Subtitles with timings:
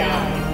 [0.00, 0.52] on.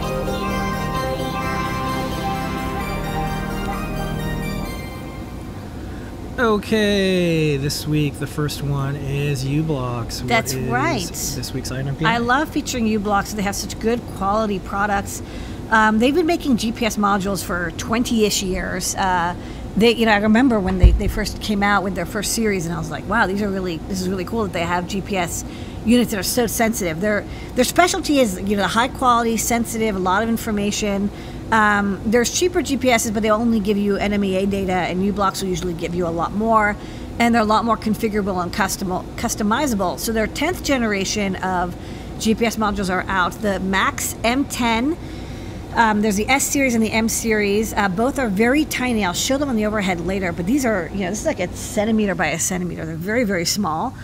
[6.38, 10.24] Okay, this week the first one is u-blox.
[10.26, 11.04] That's right.
[11.08, 11.96] This week's item.
[12.06, 13.34] I love featuring u-blox.
[13.34, 15.20] They have such good quality products.
[15.70, 18.94] Um, they've been making GPS modules for 20-ish years.
[18.94, 19.34] Uh,
[19.78, 22.66] they, you know, I remember when they, they first came out with their first series,
[22.66, 24.84] and I was like, wow, these are really, this is really cool that they have
[24.84, 25.44] GPS
[25.84, 27.00] units that are so sensitive.
[27.00, 27.24] Their
[27.54, 31.10] their specialty is, you know, high quality, sensitive, a lot of information.
[31.52, 35.74] Um, there's cheaper GPSs, but they only give you NMEA data, and u-blox will usually
[35.74, 36.76] give you a lot more,
[37.18, 39.98] and they're a lot more configurable and custom, customizable.
[39.98, 41.74] So their 10th generation of
[42.18, 43.32] GPS modules are out.
[43.32, 44.96] The Max M10.
[45.78, 47.72] Um, there's the S series and the M series.
[47.72, 49.04] Uh, both are very tiny.
[49.04, 51.38] I'll show them on the overhead later, but these are, you know, this is like
[51.38, 52.84] a centimeter by a centimeter.
[52.84, 53.94] They're very, very small.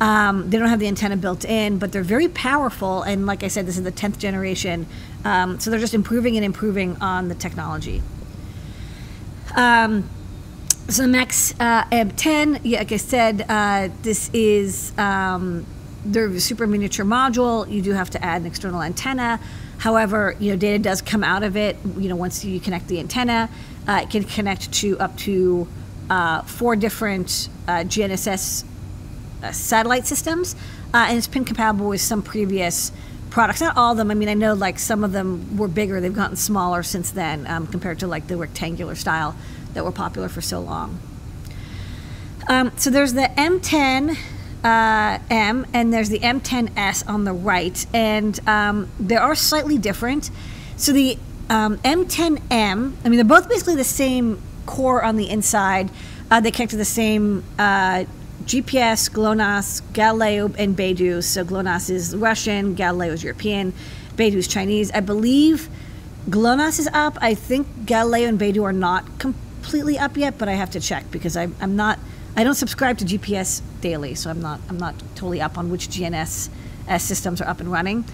[0.00, 3.02] Um, they don't have the antenna built in, but they're very powerful.
[3.02, 4.86] And like I said, this is the 10th generation.
[5.24, 8.00] Um, so they're just improving and improving on the technology.
[9.56, 10.08] Um,
[10.88, 15.66] so the Max uh, M10, yeah, like I said, uh, this is um,
[16.38, 17.68] super miniature module.
[17.68, 19.40] You do have to add an external antenna.
[19.84, 21.76] However, you know, data does come out of it.
[21.98, 23.50] You know, once you connect the antenna,
[23.86, 25.68] uh, it can connect to up to
[26.08, 28.64] uh, four different uh, GNSS
[29.42, 30.56] uh, satellite systems,
[30.94, 32.92] uh, and it's been compatible with some previous
[33.28, 33.60] products.
[33.60, 34.10] Not all of them.
[34.10, 36.00] I mean, I know like some of them were bigger.
[36.00, 39.36] They've gotten smaller since then um, compared to like the rectangular style
[39.74, 40.98] that were popular for so long.
[42.48, 44.16] Um, so there's the M10
[44.64, 50.30] uh, M and there's the M10S on the right, and um, they are slightly different.
[50.76, 51.18] So the
[51.50, 55.90] um, M10M, I mean, they're both basically the same core on the inside.
[56.30, 58.04] Uh, they connect to the same uh,
[58.44, 61.22] GPS, GLONASS, Galileo, and Beidou.
[61.22, 63.74] So GLONASS is Russian, Galileo is European,
[64.16, 64.90] Beidou is Chinese.
[64.92, 65.68] I believe
[66.30, 67.18] GLONASS is up.
[67.20, 71.10] I think Galileo and Beidou are not completely up yet, but I have to check
[71.10, 71.98] because I, I'm not.
[72.36, 74.60] I don't subscribe to GPS daily, so I'm not.
[74.70, 78.04] I'm not totally up on which GNSS systems are up and running.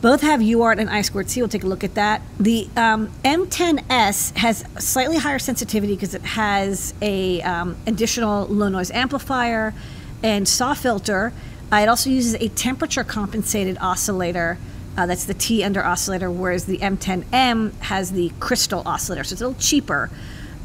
[0.00, 1.42] Both have UART and I squared C.
[1.42, 2.22] We'll take a look at that.
[2.38, 8.90] The um, M10S has slightly higher sensitivity because it has a um, additional low noise
[8.92, 9.74] amplifier
[10.22, 11.32] and SAW filter.
[11.72, 14.58] Uh, it also uses a temperature compensated oscillator.
[14.96, 19.42] Uh, that's the T under oscillator, whereas the M10M has the crystal oscillator, so it's
[19.42, 20.10] a little cheaper,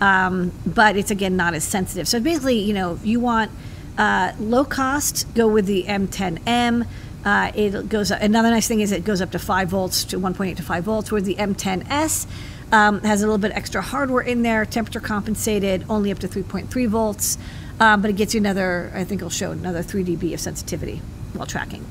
[0.01, 2.07] um, but it's again not as sensitive.
[2.07, 3.51] So basically, you know, you want
[3.97, 6.87] uh, low cost, go with the M10M.
[7.25, 8.11] Uh, it goes.
[8.11, 11.11] Another nice thing is it goes up to five volts to 1.8 to five volts.
[11.11, 12.27] Where the M10S
[12.71, 16.87] um, has a little bit extra hardware in there, temperature compensated, only up to 3.3
[16.87, 17.37] volts,
[17.79, 18.91] um, but it gets you another.
[18.93, 21.01] I think it'll show another 3 dB of sensitivity
[21.33, 21.85] while tracking.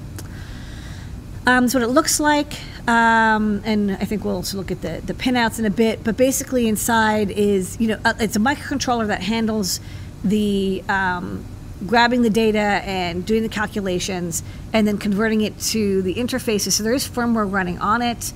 [1.47, 2.55] Um, so what it looks like,
[2.89, 6.03] um, and I think we'll also look at the the pinouts in a bit.
[6.03, 9.79] But basically, inside is you know uh, it's a microcontroller that handles
[10.25, 11.45] the um,
[11.87, 14.43] grabbing the data and doing the calculations
[14.73, 16.73] and then converting it to the interfaces.
[16.73, 18.33] So there is firmware running on it.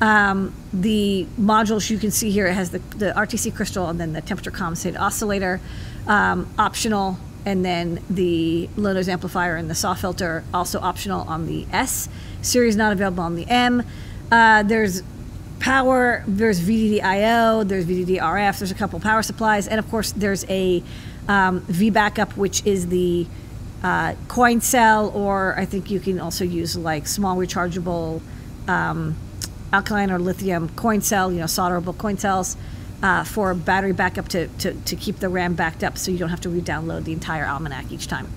[0.00, 4.12] Um, the modules you can see here, it has the, the RTC crystal and then
[4.12, 5.60] the temperature compensated oscillator,
[6.06, 11.46] um, optional, and then the low noise amplifier and the SAW filter, also optional on
[11.46, 12.08] the S
[12.40, 13.84] series, not available on the M.
[14.30, 15.02] Uh, there's
[15.60, 20.10] power, there's VDD IO, there's VDD RF, there's a couple power supplies, and of course
[20.12, 20.82] there's a
[21.28, 23.26] um, V backup, which is the
[23.82, 28.20] uh, coin cell, or I think you can also use like small rechargeable
[28.68, 29.16] um,
[29.72, 32.56] alkaline or lithium coin cell, you know, solderable coin cells
[33.02, 36.28] uh, for battery backup to, to, to keep the RAM backed up so you don't
[36.28, 38.28] have to re-download the entire almanac each time.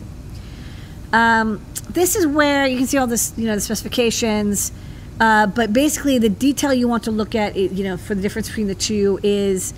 [1.14, 4.72] Um, this is where you can see all this, you know, the specifications.
[5.20, 8.48] Uh, but basically, the detail you want to look at, you know, for the difference
[8.50, 9.74] between the two is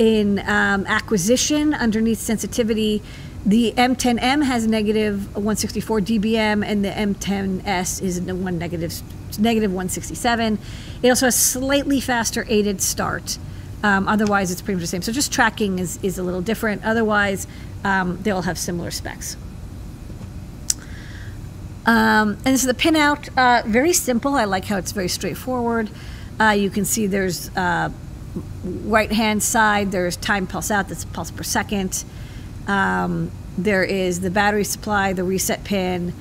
[0.00, 3.02] in um, acquisition underneath sensitivity.
[3.44, 9.02] The M10M has negative 164 dBm, and the M10S is one negative,
[9.38, 10.58] negative 167.
[11.02, 13.38] It also has slightly faster aided start.
[13.82, 15.02] Um, otherwise, it's pretty much the same.
[15.02, 16.82] So just tracking is, is a little different.
[16.82, 17.46] Otherwise,
[17.84, 19.36] um, they all have similar specs.
[21.84, 23.28] Um, and this is the pinout.
[23.36, 24.34] Uh, very simple.
[24.34, 25.90] I like how it's very straightforward.
[26.38, 27.90] Uh, you can see there's uh,
[28.64, 32.04] right hand side, there's time pulse out, that's pulse per second.
[32.66, 36.14] Um, there is the battery supply, the reset pin.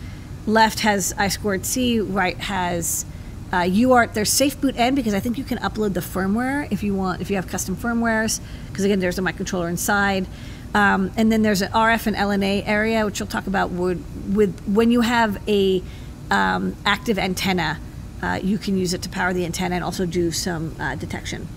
[0.45, 3.05] Left has I squared C, right has
[3.51, 4.13] uh, UART.
[4.13, 7.21] There's safe boot N because I think you can upload the firmware if you want,
[7.21, 10.27] if you have custom firmwares, because again, there's a microcontroller inside.
[10.73, 14.59] Um, and then there's an RF and LNA area, which we'll talk about with, with
[14.67, 15.81] when you have a
[16.29, 17.79] um, active antenna
[18.21, 21.47] uh, you can use it to power the antenna and also do some uh, detection.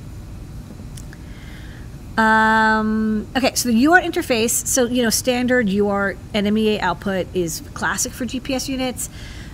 [2.23, 8.13] Um, okay, so the UART interface, so you know, standard UART NMEA output is classic
[8.13, 9.11] for GPS units.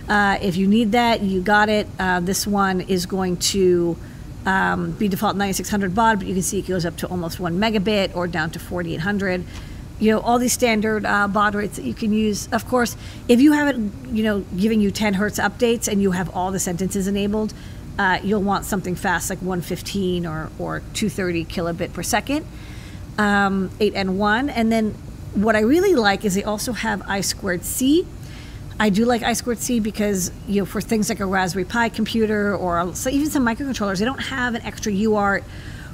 [0.07, 1.87] Uh, if you need that, you got it.
[1.97, 3.97] Uh, this one is going to
[4.45, 7.57] um, be default 9600 baud, but you can see it goes up to almost one
[7.57, 9.43] megabit or down to 4800.
[9.99, 12.47] You know, all these standard uh, baud rates that you can use.
[12.51, 12.95] Of course,
[13.27, 13.77] if you have it,
[14.11, 17.53] you know, giving you 10 hertz updates and you have all the sentences enabled,
[17.99, 22.45] uh, you'll want something fast like 115 or, or 230 kilobit per second,
[23.17, 24.49] um, 8N1.
[24.55, 24.91] And then
[25.35, 28.07] what I really like is they also have I squared C.
[28.79, 31.89] I do like I squared C because you know for things like a Raspberry Pi
[31.89, 35.43] computer or so even some microcontrollers, they don't have an extra UART,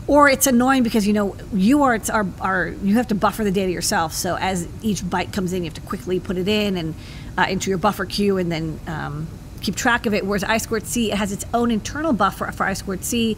[0.05, 3.71] or it's annoying because you know UARTs are are you have to buffer the data
[3.71, 4.13] yourself.
[4.13, 6.93] So as each byte comes in, you have to quickly put it in and
[7.35, 9.27] uh, into your buffer queue and then um,
[9.65, 10.25] keep track of it.
[10.25, 13.35] Whereas I squared C, it has its own internal buffer for I squared C.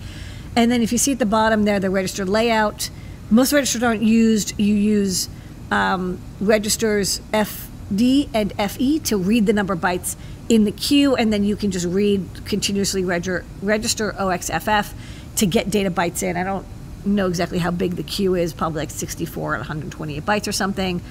[0.56, 2.90] And then if you see at the bottom there, the register layout,
[3.30, 4.60] most registers aren't used.
[4.60, 5.30] You use
[5.72, 10.16] um, registers FD and FE to read the number of bytes
[10.50, 14.94] in the queue, and then you can just read continuously register, register OXFF
[15.36, 16.38] to get data bytes in.
[16.38, 16.66] I don't
[17.06, 21.02] know exactly how big the queue is, probably like 64 or 128 bytes or something.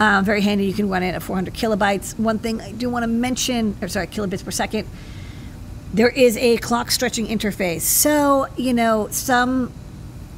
[0.00, 0.64] Um, very handy.
[0.64, 2.18] You can run it at 400 kilobytes.
[2.18, 4.88] One thing I do want to mention, or sorry, kilobits per second.
[5.92, 7.82] There is a clock stretching interface.
[7.82, 9.72] So you know some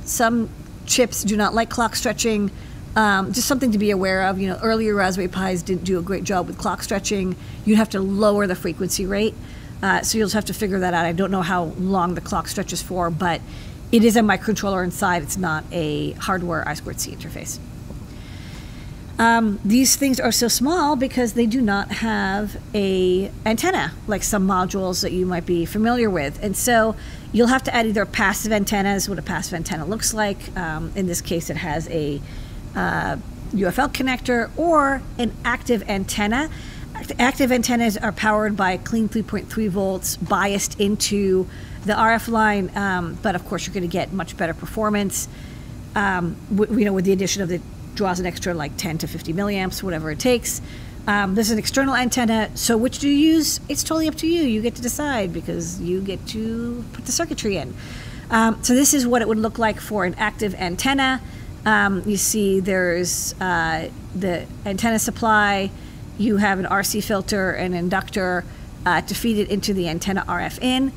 [0.05, 0.51] some
[0.85, 2.51] chips do not like clock stretching.
[2.97, 4.41] Um, just something to be aware of.
[4.41, 7.37] You know, earlier Raspberry Pis didn't do a great job with clock stretching.
[7.65, 9.35] You'd have to lower the frequency rate,
[9.81, 11.07] uh, so you'll just have to figure that out.
[11.07, 13.41] I don't know how long the clock stretches for, but
[13.93, 15.23] it is a microcontroller inside.
[15.23, 17.61] It's not a hardware I2C interface.
[19.19, 24.47] Um, these things are so small because they do not have a antenna like some
[24.49, 26.97] modules that you might be familiar with, and so
[27.33, 30.57] you'll have to add either passive antennas, what a passive antenna looks like.
[30.57, 32.21] Um, in this case, it has a
[32.75, 33.17] uh,
[33.53, 36.51] UFL connector or an active antenna.
[37.19, 41.47] Active antennas are powered by clean 3.3 volts biased into
[41.85, 45.29] the RF line, um, but of course you're going to get much better performance.
[45.95, 47.61] Um, you know, with the addition of the
[47.95, 50.61] draws an extra like 10 to 50 milliamps, whatever it takes.
[51.07, 52.51] Um, there's an external antenna.
[52.57, 53.61] So which do you use?
[53.69, 54.43] It's totally up to you.
[54.43, 57.75] You get to decide because you get to put the circuitry in.
[58.31, 61.21] Um, so this is what it would look like for an active antenna.
[61.67, 65.71] Um, you see there's uh, the antenna supply.
[66.19, 68.45] You have an RC filter, an inductor
[68.87, 70.93] uh, to feed it into the antenna RF in.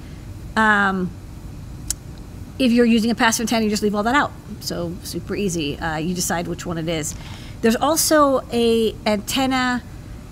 [2.58, 4.32] If you're using a passive antenna, you just leave all that out.
[4.62, 5.78] So super easy.
[5.78, 7.16] Uh, you decide which one it is.
[7.62, 9.84] There's also a antenna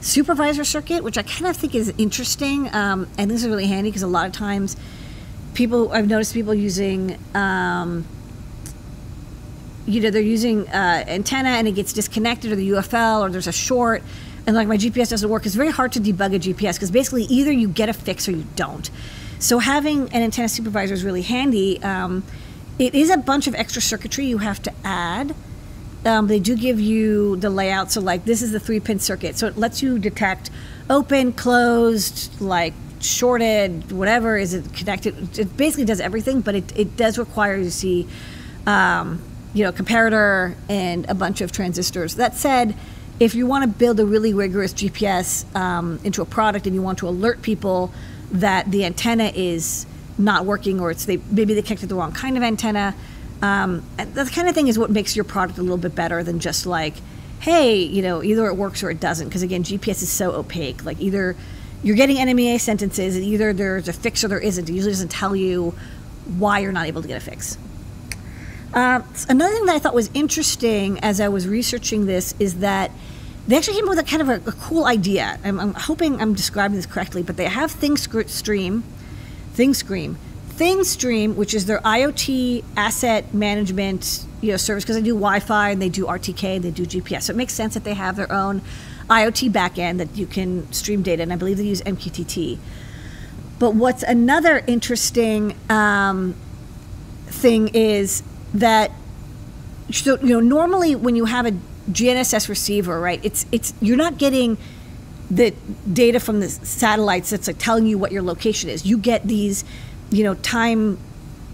[0.02, 2.74] supervisor circuit, which I kind of think is interesting.
[2.74, 4.76] Um, and this is really handy because a lot of times
[5.54, 8.06] people, I've noticed people using, um,
[9.86, 13.48] you know, they're using uh, antenna and it gets disconnected or the UFL or there's
[13.48, 14.02] a short
[14.46, 15.46] and like my GPS doesn't work.
[15.46, 18.32] It's very hard to debug a GPS because basically either you get a fix or
[18.32, 18.90] you don't.
[19.44, 21.84] So having an antenna supervisor is really handy.
[21.84, 22.24] Um,
[22.80, 25.36] it is a bunch of extra circuitry you have to add.
[26.06, 27.92] Um, they do give you the layout.
[27.92, 29.38] So like this is the three pin circuit.
[29.38, 30.50] So it lets you detect
[30.90, 35.38] open, closed, like shorted, whatever is it connected.
[35.38, 38.08] It basically does everything, but it, it does require you to see,
[38.66, 39.22] um,
[39.54, 42.16] you know, comparator and a bunch of transistors.
[42.16, 42.78] That said,
[43.20, 46.82] if you want to build a really rigorous GPS um, into a product and you
[46.82, 47.92] want to alert people
[48.34, 49.86] that the antenna is
[50.18, 52.96] not working or it's they maybe they connected the wrong kind of antenna.
[53.42, 56.40] Um, that kind of thing is what makes your product a little bit better than
[56.40, 56.96] just like,
[57.40, 59.28] hey, you know, either it works or it doesn't.
[59.28, 60.86] Because again, GPS is so opaque.
[60.86, 61.36] Like either
[61.84, 64.70] you're getting NMEA sentences, and either there's a fix or there isn't.
[64.70, 65.76] It usually doesn't tell you
[66.38, 67.58] why you're not able to get a fix.
[68.74, 72.92] Uh, another thing that I thought was interesting as I was researching this is that
[73.48, 75.40] they actually came up with a kind of a, a cool idea.
[75.44, 78.84] I'm, I'm, hoping I'm describing this correctly, but they have ThingStream,
[79.54, 80.16] ThingStream,
[80.50, 85.82] ThingStream, which is their IoT asset management you know service because they do Wi-Fi and
[85.82, 87.24] they do RTK, and they do GPS.
[87.24, 88.62] So it makes sense that they have their own
[89.10, 92.58] IoT backend that you can stream data, and I believe they use MQTT.
[93.60, 96.36] But what's another interesting um,
[97.28, 98.24] thing is
[98.54, 98.92] that
[99.92, 101.54] so, you know normally when you have a
[101.92, 103.20] GNSS receiver, right?
[103.24, 104.58] It's it's you're not getting
[105.30, 105.52] the
[105.92, 108.86] data from the satellites that's like telling you what your location is.
[108.86, 109.64] You get these,
[110.12, 110.98] you know, time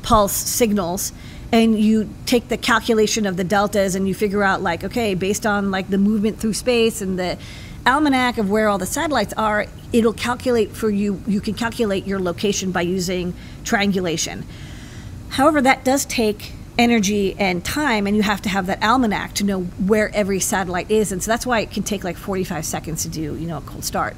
[0.02, 1.14] pulse signals
[1.52, 5.46] and you take the calculation of the deltas and you figure out like okay based
[5.46, 7.38] on like the movement through space and the
[7.86, 11.22] almanac of where all the satellites are, it'll calculate for you.
[11.28, 13.34] You can calculate your location by using
[13.64, 14.46] triangulation.
[15.30, 19.44] However, that does take energy and time, and you have to have that almanac to
[19.44, 21.12] know where every satellite is.
[21.12, 23.62] And so that's why it can take like 45 seconds to do, you know, a
[23.62, 24.16] cold start.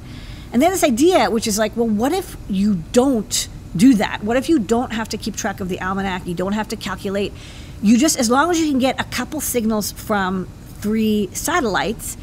[0.53, 4.24] And then this idea, which is like, well, what if you don't do that?
[4.24, 6.27] What if you don't have to keep track of the almanac?
[6.27, 7.34] You don't have to calculate.
[7.82, 10.48] You just, as long as you can get a couple signals from
[10.80, 12.15] three satellites,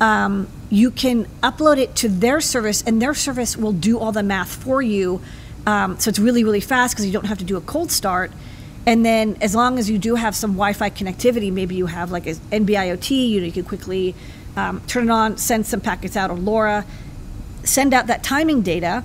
[0.00, 4.22] um, you can upload it to their service, and their service will do all the
[4.22, 5.20] math for you.
[5.66, 8.30] Um, so it's really, really fast because you don't have to do a cold start.
[8.86, 12.26] And then, as long as you do have some Wi-Fi connectivity, maybe you have like
[12.26, 14.14] an NB-IoT, you know, you can quickly
[14.56, 16.84] um, turn it on, send some packets out of LoRa,
[17.64, 19.04] send out that timing data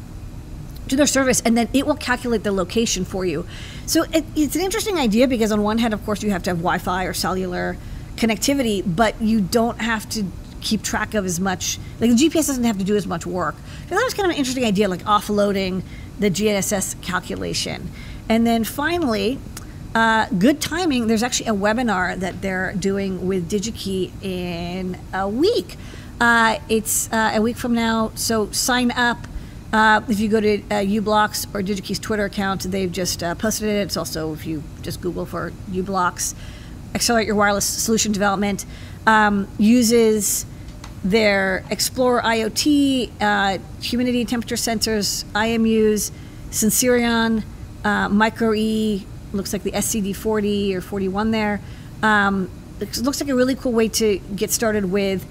[0.87, 3.45] to their service, and then it will calculate the location for you.
[3.85, 6.49] So it, it's an interesting idea because on one hand, of course, you have to
[6.49, 7.77] have Wi-Fi or cellular
[8.15, 10.25] connectivity, but you don't have to
[10.61, 11.77] keep track of as much.
[11.99, 13.55] Like the GPS doesn't have to do as much work.
[13.89, 15.83] So that was kind of an interesting idea, like offloading
[16.19, 17.91] the GNSS calculation.
[18.27, 19.39] And then finally,
[19.97, 21.07] uh, good timing.
[21.07, 25.75] There's actually a webinar that they're doing with DigiKey in a week.
[26.21, 29.17] Uh, it's uh, a week from now, so sign up.
[29.73, 33.69] Uh, if you go to uh, u-blox or DigiKey's Twitter account, they've just uh, posted
[33.69, 33.77] it.
[33.87, 36.35] It's also if you just Google for u-blox,
[36.93, 38.67] accelerate your wireless solution development.
[39.07, 40.45] Um, uses
[41.03, 46.11] their Explorer IoT, humidity temperature sensors, IMUs,
[46.51, 47.43] Sensirion,
[47.83, 51.61] uh, Micro E, looks like the SCD40 or 41 there.
[52.03, 55.25] Um, it looks like a really cool way to get started with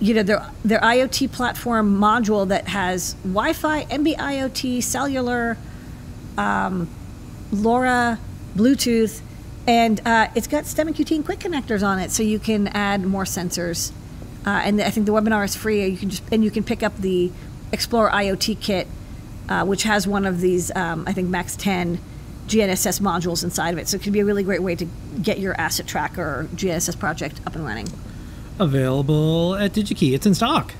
[0.00, 5.56] you know their their IoT platform module that has Wi-Fi, NB-IoT, cellular,
[6.36, 6.88] um,
[7.50, 8.18] LoRa,
[8.54, 9.20] Bluetooth,
[9.66, 13.04] and uh, it's got STEMMA QT and Qwiic connectors on it, so you can add
[13.04, 13.90] more sensors.
[14.46, 15.86] Uh, and I think the webinar is free.
[15.86, 17.32] You can just and you can pick up the
[17.72, 18.86] Explore IoT kit,
[19.48, 21.98] uh, which has one of these um, I think Max 10
[22.48, 23.88] GNSS modules inside of it.
[23.88, 24.86] So it could be a really great way to
[25.22, 27.88] get your asset tracker GNSS project up and running.
[28.58, 30.14] Available at DigiKey.
[30.14, 30.74] It's in stock.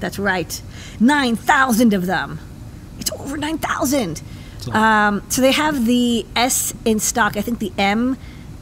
[0.00, 0.62] That's right.
[0.98, 2.40] 9,000 of them.
[2.98, 4.22] It's over 9,000.
[4.72, 7.36] Um, so they have the S in stock.
[7.36, 8.16] I think the M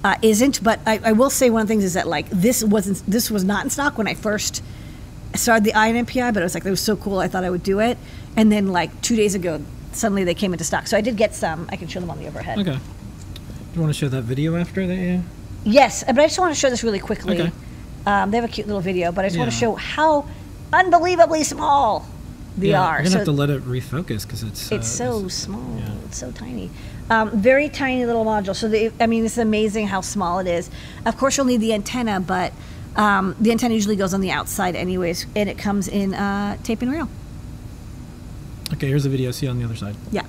[0.04, 2.62] uh, isn't, but I, I, will say one of the things is that like this
[2.62, 4.62] wasn't this was not in stock when I first
[5.34, 7.64] started the INMPI, but it was like it was so cool I thought I would
[7.64, 7.98] do it.
[8.36, 9.60] And then like two days ago,
[9.92, 10.86] suddenly they came into stock.
[10.86, 11.68] So I did get some.
[11.70, 12.58] I can show them on the overhead.
[12.58, 12.72] Okay.
[12.76, 14.94] Do you want to show that video after that?
[14.94, 15.20] Yeah.
[15.64, 17.40] Yes, but I just want to show this really quickly.
[17.40, 17.52] Okay.
[18.06, 20.26] Um, they have a cute little video, but I just want to show how
[20.72, 22.06] unbelievably small
[22.56, 22.94] they yeah, are.
[22.94, 24.72] You're gonna So have to let it refocus because it's.
[24.72, 25.78] it's uh, so small.
[25.78, 25.92] yeah.
[26.06, 26.70] It's so tiny.
[27.10, 28.54] Um, very tiny little module.
[28.54, 30.70] So they, I mean, it's amazing how small it is.
[31.06, 32.52] Of course, you'll need the antenna, but
[32.96, 36.82] um, the antenna usually goes on the outside anyways, and it comes in uh, tape
[36.82, 37.08] and reel.
[38.72, 39.30] Okay, here's the video.
[39.30, 39.96] See you on the other side.
[40.12, 40.22] Yeah.